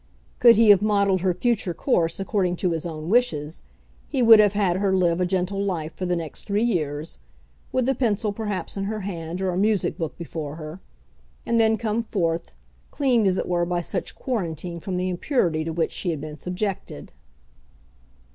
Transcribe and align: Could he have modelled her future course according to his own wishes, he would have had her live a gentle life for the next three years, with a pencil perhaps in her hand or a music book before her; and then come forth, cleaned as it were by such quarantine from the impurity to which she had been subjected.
Could 0.39 0.55
he 0.55 0.71
have 0.71 0.81
modelled 0.81 1.21
her 1.21 1.31
future 1.31 1.75
course 1.75 2.19
according 2.19 2.55
to 2.55 2.71
his 2.71 2.87
own 2.87 3.07
wishes, 3.07 3.61
he 4.09 4.23
would 4.23 4.39
have 4.39 4.53
had 4.53 4.77
her 4.77 4.91
live 4.97 5.21
a 5.21 5.27
gentle 5.27 5.63
life 5.63 5.93
for 5.95 6.07
the 6.07 6.15
next 6.15 6.47
three 6.47 6.63
years, 6.63 7.19
with 7.71 7.87
a 7.87 7.93
pencil 7.93 8.33
perhaps 8.33 8.75
in 8.75 8.85
her 8.85 9.01
hand 9.01 9.43
or 9.43 9.51
a 9.51 9.57
music 9.59 9.99
book 9.99 10.17
before 10.17 10.55
her; 10.55 10.81
and 11.45 11.59
then 11.59 11.77
come 11.77 12.01
forth, 12.01 12.55
cleaned 12.89 13.27
as 13.27 13.37
it 13.37 13.47
were 13.47 13.63
by 13.63 13.81
such 13.81 14.15
quarantine 14.15 14.79
from 14.79 14.97
the 14.97 15.07
impurity 15.07 15.63
to 15.63 15.71
which 15.71 15.91
she 15.91 16.09
had 16.09 16.19
been 16.19 16.35
subjected. 16.35 17.13